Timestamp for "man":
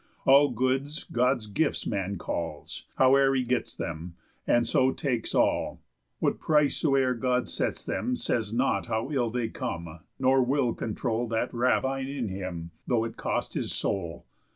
1.85-2.17